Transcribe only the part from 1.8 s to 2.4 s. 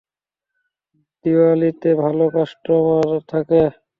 ভালো